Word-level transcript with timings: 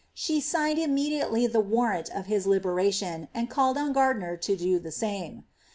She 0.15 0.41
signed 0.41 0.79
immediately 0.79 1.45
the 1.45 1.59
warrant 1.59 2.07
for 2.11 2.23
his 2.23 2.47
liberation, 2.47 3.27
and 3.35 3.51
called 3.51 3.77
on 3.77 3.93
Gardiner 3.93 4.35
to 4.37 4.55
do 4.55 4.79
the 4.79 4.89
same.' 4.89 5.43